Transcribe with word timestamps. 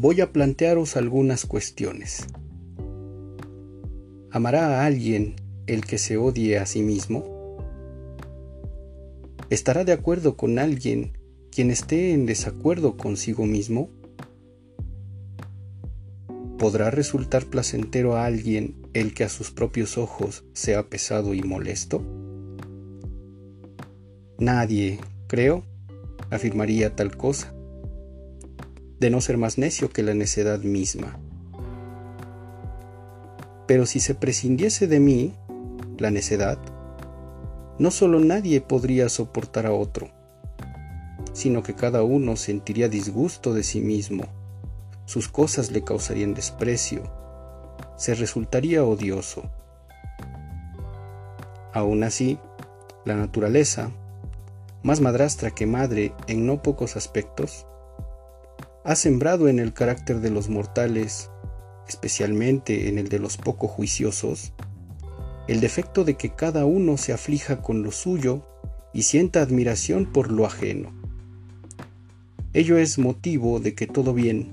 voy 0.00 0.22
a 0.22 0.32
plantearos 0.32 0.96
algunas 0.96 1.44
cuestiones. 1.44 2.26
¿Amará 4.30 4.80
a 4.80 4.86
alguien 4.86 5.36
el 5.66 5.84
que 5.84 5.98
se 5.98 6.16
odie 6.16 6.56
a 6.56 6.64
sí 6.64 6.80
mismo? 6.80 7.58
¿Estará 9.50 9.84
de 9.84 9.92
acuerdo 9.92 10.38
con 10.38 10.58
alguien 10.58 11.18
quien 11.50 11.70
esté 11.70 12.14
en 12.14 12.24
desacuerdo 12.24 12.96
consigo 12.96 13.44
mismo? 13.44 13.90
¿Podrá 16.56 16.90
resultar 16.90 17.44
placentero 17.44 18.16
a 18.16 18.24
alguien 18.24 18.76
el 18.94 19.12
que 19.12 19.24
a 19.24 19.28
sus 19.28 19.50
propios 19.50 19.98
ojos 19.98 20.44
sea 20.54 20.88
pesado 20.88 21.34
y 21.34 21.42
molesto? 21.42 22.02
Nadie, 24.38 24.98
creo, 25.26 25.62
afirmaría 26.30 26.96
tal 26.96 27.18
cosa, 27.18 27.54
de 29.00 29.10
no 29.10 29.20
ser 29.20 29.38
más 29.38 29.56
necio 29.58 29.90
que 29.90 30.02
la 30.02 30.14
necedad 30.14 30.60
misma. 30.60 31.18
Pero 33.66 33.86
si 33.86 33.98
se 33.98 34.14
prescindiese 34.14 34.86
de 34.86 35.00
mí, 35.00 35.34
la 35.98 36.10
necedad, 36.10 36.58
no 37.78 37.90
solo 37.90 38.20
nadie 38.20 38.60
podría 38.60 39.08
soportar 39.08 39.64
a 39.64 39.72
otro, 39.72 40.10
sino 41.32 41.62
que 41.62 41.74
cada 41.74 42.02
uno 42.02 42.36
sentiría 42.36 42.88
disgusto 42.88 43.54
de 43.54 43.62
sí 43.62 43.80
mismo, 43.80 44.24
sus 45.06 45.28
cosas 45.28 45.70
le 45.70 45.82
causarían 45.82 46.34
desprecio, 46.34 47.02
se 47.96 48.14
resultaría 48.14 48.84
odioso. 48.84 49.50
Aún 51.72 52.02
así, 52.02 52.38
la 53.06 53.16
naturaleza, 53.16 53.90
más 54.82 55.00
madrastra 55.00 55.52
que 55.52 55.66
madre 55.66 56.12
en 56.26 56.46
no 56.46 56.62
pocos 56.62 56.96
aspectos, 56.96 57.66
ha 58.84 58.94
sembrado 58.94 59.48
en 59.48 59.58
el 59.58 59.72
carácter 59.72 60.20
de 60.20 60.30
los 60.30 60.48
mortales, 60.48 61.30
especialmente 61.88 62.88
en 62.88 62.98
el 62.98 63.08
de 63.08 63.18
los 63.18 63.36
poco 63.36 63.68
juiciosos, 63.68 64.52
el 65.48 65.60
defecto 65.60 66.04
de 66.04 66.14
que 66.14 66.34
cada 66.34 66.64
uno 66.64 66.96
se 66.96 67.12
aflija 67.12 67.60
con 67.60 67.82
lo 67.82 67.92
suyo 67.92 68.46
y 68.92 69.02
sienta 69.02 69.42
admiración 69.42 70.06
por 70.06 70.30
lo 70.30 70.46
ajeno. 70.46 70.92
Ello 72.52 72.78
es 72.78 72.98
motivo 72.98 73.60
de 73.60 73.74
que 73.74 73.86
todo 73.86 74.14
bien, 74.14 74.52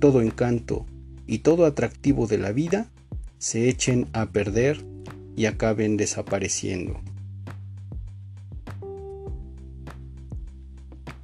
todo 0.00 0.22
encanto 0.22 0.86
y 1.26 1.38
todo 1.38 1.66
atractivo 1.66 2.26
de 2.26 2.38
la 2.38 2.52
vida 2.52 2.90
se 3.38 3.68
echen 3.68 4.08
a 4.12 4.26
perder 4.26 4.84
y 5.36 5.46
acaben 5.46 5.96
desapareciendo. 5.96 7.00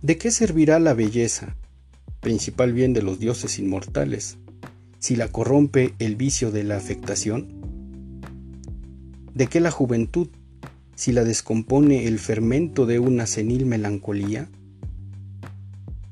¿De 0.02 0.18
qué 0.18 0.30
servirá 0.30 0.78
la 0.78 0.92
belleza, 0.92 1.56
principal 2.24 2.72
bien 2.72 2.94
de 2.94 3.02
los 3.02 3.20
dioses 3.20 3.58
inmortales, 3.58 4.38
si 4.98 5.14
la 5.14 5.28
corrompe 5.28 5.94
el 5.98 6.16
vicio 6.16 6.50
de 6.50 6.64
la 6.64 6.76
afectación? 6.76 7.60
¿De 9.34 9.46
qué 9.46 9.60
la 9.60 9.70
juventud, 9.70 10.28
si 10.96 11.12
la 11.12 11.22
descompone 11.22 12.06
el 12.06 12.18
fermento 12.18 12.86
de 12.86 12.98
una 12.98 13.26
senil 13.26 13.66
melancolía? 13.66 14.48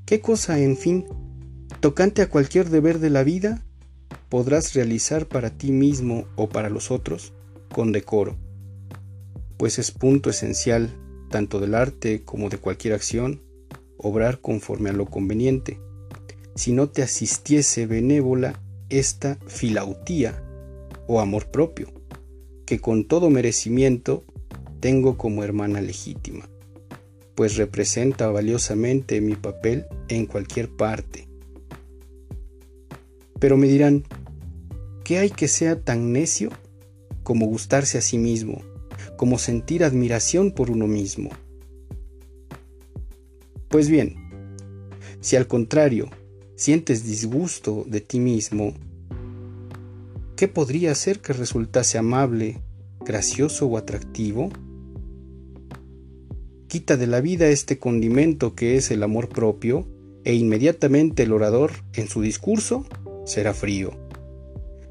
¿Qué 0.05 0.21
cosa, 0.21 0.61
en 0.61 0.77
fin, 0.77 1.07
tocante 1.81 2.21
a 2.21 2.29
cualquier 2.29 2.69
deber 2.69 2.99
de 2.99 3.09
la 3.09 3.25
vida, 3.25 3.65
podrás 4.29 4.75
realizar 4.75 5.27
para 5.27 5.51
ti 5.51 5.73
mismo 5.73 6.27
o 6.37 6.51
para 6.51 6.69
los 6.69 6.91
otros 6.91 7.33
con 7.73 7.91
decoro? 7.91 8.37
Pues 9.57 9.79
es 9.79 9.91
punto 9.91 10.29
esencial, 10.29 10.91
tanto 11.31 11.59
del 11.59 11.75
arte 11.75 12.23
como 12.23 12.51
de 12.51 12.59
cualquier 12.59 12.93
acción, 12.93 13.41
obrar 13.97 14.43
conforme 14.43 14.91
a 14.91 14.93
lo 14.93 15.07
conveniente. 15.07 15.81
Si 16.55 16.73
no 16.73 16.89
te 16.89 17.03
asistiese 17.03 17.87
benévola 17.87 18.61
esta 18.89 19.39
filautía 19.47 20.43
o 21.07 21.21
amor 21.21 21.51
propio, 21.51 21.89
que 22.67 22.79
con 22.81 23.07
todo 23.07 23.31
merecimiento 23.31 24.25
tengo 24.81 25.17
como 25.17 25.45
hermana 25.45 25.81
legítima 25.81 26.49
pues 27.35 27.57
representa 27.57 28.29
valiosamente 28.29 29.21
mi 29.21 29.35
papel 29.35 29.87
en 30.09 30.27
cualquier 30.27 30.69
parte. 30.69 31.29
Pero 33.39 33.57
me 33.57 33.67
dirán, 33.67 34.05
¿qué 35.05 35.19
hay 35.19 35.31
que 35.31 35.49
sea 35.49 35.81
tan 35.81 36.13
necio 36.13 36.51
como 37.23 37.47
gustarse 37.47 37.99
a 37.99 38.03
sí 38.03 38.19
mismo, 38.19 38.63
como 39.17 39.39
sentir 39.39 39.85
admiración 39.85 40.53
por 40.53 40.71
uno 40.71 40.87
mismo? 40.87 41.31
Pues 43.69 43.89
bien, 43.89 44.15
si 45.21 45.37
al 45.37 45.47
contrario 45.47 46.11
sientes 46.57 47.05
disgusto 47.05 47.85
de 47.87 48.01
ti 48.01 48.21
mismo, 48.21 48.75
¿qué 50.37 50.49
podría 50.49 50.95
ser 50.95 51.21
que 51.21 51.33
resultase 51.33 51.99
amable, 51.99 52.61
gracioso 53.05 53.67
o 53.67 53.77
atractivo? 53.77 54.51
quita 56.73 56.97
de 56.97 57.07
la 57.07 57.21
vida 57.21 57.49
este 57.49 57.79
condimento 57.79 58.55
que 58.55 58.79
es 58.79 58.91
el 58.91 59.03
amor 59.03 59.29
propio, 59.29 59.87
e 60.25 60.35
inmediatamente 60.35 61.25
el 61.25 61.33
orador, 61.33 61.71
en 61.93 62.09
su 62.09 62.23
discurso, 62.23 62.87
será 63.27 63.53
frío. 63.53 63.91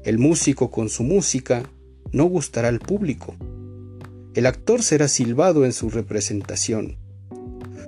El 0.04 0.20
músico 0.20 0.70
con 0.70 0.88
su 0.88 1.02
música 1.02 1.68
no 2.12 2.26
gustará 2.26 2.68
al 2.68 2.78
público. 2.78 3.34
El 4.34 4.46
actor 4.46 4.84
será 4.84 5.08
silbado 5.08 5.64
en 5.64 5.72
su 5.72 5.90
representación. 5.90 6.98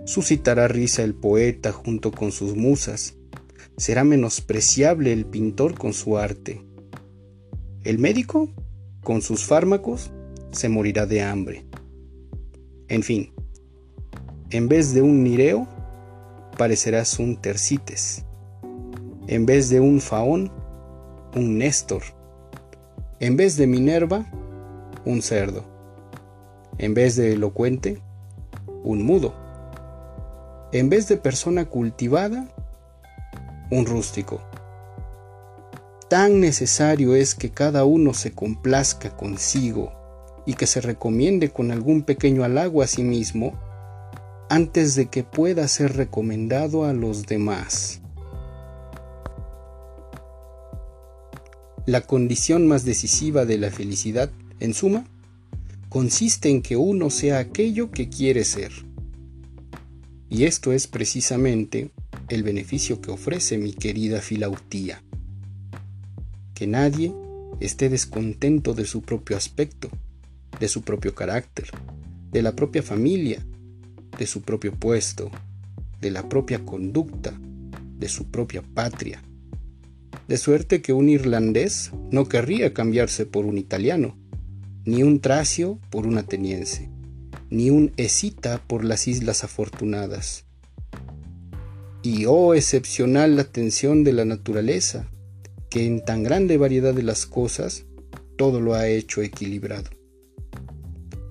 Suscitará 0.07 0.67
risa 0.67 1.05
el 1.05 1.15
poeta 1.15 1.71
junto 1.71 2.11
con 2.11 2.33
sus 2.33 2.57
musas. 2.57 3.15
Será 3.77 4.05
menospreciable 4.05 5.13
el 5.13 5.27
pintor 5.27 5.77
con 5.77 5.93
su 5.93 6.17
arte. 6.17 6.65
El 7.83 7.99
médico, 7.99 8.49
con 9.03 9.21
sus 9.21 9.45
fármacos, 9.45 10.13
se 10.53 10.69
morirá 10.69 11.07
de 11.07 11.23
hambre. 11.23 11.67
En 12.89 13.03
fin, 13.03 13.33
en 14.51 14.69
vez 14.69 14.95
de 14.95 15.03
un 15.03 15.25
Nireo, 15.25 15.67
parecerás 16.57 17.19
un 17.19 17.37
Tercites. 17.41 18.25
En 19.27 19.47
vez 19.47 19.71
de 19.71 19.81
un 19.81 20.01
Faón, 20.01 20.53
un 21.35 21.59
Néstor. 21.59 22.03
En 23.19 23.37
vez 23.37 23.57
de 23.57 23.67
Minerva, 23.67 24.27
un 25.05 25.23
cerdo. 25.23 25.65
En 26.79 26.95
vez 26.95 27.17
de 27.17 27.33
elocuente, 27.33 28.01
un 28.85 29.03
mudo. 29.03 29.35
En 30.73 30.89
vez 30.89 31.09
de 31.09 31.17
persona 31.17 31.65
cultivada, 31.65 32.49
un 33.71 33.87
rústico. 33.87 34.41
Tan 36.09 36.41
necesario 36.41 37.15
es 37.15 37.35
que 37.35 37.51
cada 37.51 37.85
uno 37.85 38.15
se 38.15 38.33
complazca 38.33 39.17
consigo 39.17 39.93
y 40.47 40.55
que 40.55 40.67
se 40.67 40.81
recomiende 40.81 41.51
con 41.51 41.71
algún 41.71 42.03
pequeño 42.03 42.45
halago 42.45 42.83
a 42.83 42.87
sí 42.87 43.03
mismo 43.03 43.55
antes 44.49 44.95
de 44.95 45.07
que 45.07 45.25
pueda 45.25 45.67
ser 45.69 45.97
recomendado 45.97 46.85
a 46.85 46.93
los 46.93 47.27
demás. 47.27 48.01
La 51.87 52.03
condición 52.03 52.67
más 52.67 52.85
decisiva 52.85 53.45
de 53.45 53.59
la 53.59 53.71
felicidad, 53.71 54.31
en 54.61 54.73
suma, 54.73 55.05
consiste 55.89 56.49
en 56.49 56.63
que 56.63 56.77
uno 56.77 57.11
sea 57.11 57.39
aquello 57.39 57.91
que 57.91 58.09
quiere 58.09 58.45
ser. 58.45 58.73
Y 60.31 60.45
esto 60.45 60.73
es 60.73 60.87
precisamente 60.87 61.91
el 62.35 62.43
beneficio 62.43 63.01
que 63.01 63.11
ofrece 63.11 63.59
mi 63.59 63.73
querida 63.73 64.21
filautía. 64.21 65.03
Que 66.55 66.67
nadie 66.67 67.13
esté 67.61 67.89
descontento 67.89 68.75
de 68.75 68.85
su 68.85 69.03
propio 69.03 69.37
aspecto, 69.37 69.91
de 70.61 70.69
su 70.69 70.83
propio 70.83 71.15
carácter, 71.15 71.69
de 72.31 72.43
la 72.43 72.55
propia 72.55 72.83
familia, 72.83 73.45
de 74.19 74.27
su 74.27 74.43
propio 74.43 74.73
puesto, 74.73 75.31
de 76.01 76.11
la 76.11 76.29
propia 76.29 76.65
conducta, 76.65 77.33
de 77.99 78.09
su 78.09 78.31
propia 78.31 78.63
patria. 78.63 79.23
De 80.29 80.37
suerte 80.37 80.83
que 80.83 80.93
un 80.93 81.09
irlandés 81.09 81.93
no 82.11 82.27
querría 82.27 82.75
cambiarse 82.75 83.27
por 83.27 83.47
un 83.47 83.59
italiano, 83.59 84.17
ni 84.85 85.03
un 85.03 85.21
tracio 85.21 85.79
por 85.91 86.07
un 86.07 86.19
ateniense, 86.19 86.91
ni 87.51 87.71
un 87.71 87.93
escita 87.97 88.63
por 88.67 88.85
las 88.85 89.09
Islas 89.09 89.45
Afortunadas. 89.45 90.44
Y 92.05 92.27
oh 92.27 92.55
excepcional 92.55 93.35
la 93.35 93.43
atención 93.43 94.05
de 94.05 94.13
la 94.13 94.25
naturaleza, 94.25 95.11
que 95.71 95.85
en 95.85 96.05
tan 96.05 96.23
grande 96.23 96.57
variedad 96.57 96.95
de 96.95 97.03
las 97.03 97.27
cosas 97.27 97.87
todo 98.37 98.61
lo 98.61 98.75
ha 98.75 98.87
hecho 98.87 99.23
equilibrado 99.23 99.91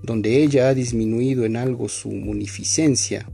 donde 0.04 0.42
ella 0.42 0.68
ha 0.68 0.74
disminuido 0.74 1.46
en 1.46 1.56
algo 1.56 1.88
su 1.88 2.10
munificencia, 2.10 3.26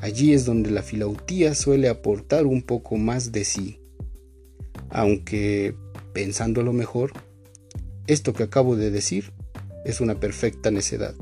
allí 0.00 0.34
es 0.34 0.44
donde 0.44 0.70
la 0.70 0.82
filautía 0.82 1.54
suele 1.54 1.88
aportar 1.88 2.44
un 2.44 2.62
poco 2.62 2.98
más 2.98 3.32
de 3.32 3.44
sí. 3.44 3.80
Aunque, 4.90 5.74
pensándolo 6.12 6.74
mejor, 6.74 7.12
esto 8.06 8.34
que 8.34 8.42
acabo 8.42 8.76
de 8.76 8.90
decir 8.90 9.32
es 9.86 10.02
una 10.02 10.20
perfecta 10.20 10.70
necedad, 10.70 11.14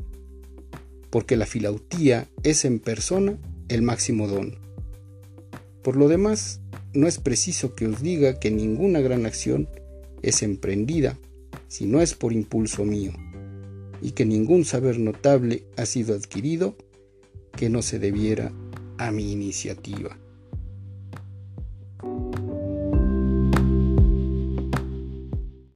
porque 1.11 1.37
la 1.37 1.46
filautía 1.46 2.29
es 2.43 2.64
en 2.64 2.81
persona 2.81 3.38
el 3.69 3.82
máximo 3.82 4.26
don. 4.26 4.63
Por 5.84 5.96
lo 5.96 6.08
demás, 6.08 6.62
no 6.94 7.06
es 7.06 7.19
preciso 7.19 7.75
que 7.75 7.86
os 7.86 8.00
diga 8.00 8.40
que 8.40 8.50
ninguna 8.50 9.00
gran 9.00 9.26
acción 9.26 9.69
es 10.22 10.42
emprendida 10.42 11.19
si 11.69 11.84
no 11.84 12.00
es 12.00 12.14
por 12.14 12.32
impulso 12.32 12.86
mío, 12.86 13.12
y 14.00 14.12
que 14.12 14.25
ningún 14.25 14.64
saber 14.64 14.98
notable 14.98 15.66
ha 15.76 15.84
sido 15.84 16.14
adquirido 16.14 16.75
que 17.54 17.69
no 17.69 17.82
se 17.82 17.98
debiera 17.98 18.50
a 18.96 19.10
mi 19.10 19.31
iniciativa. 19.31 20.19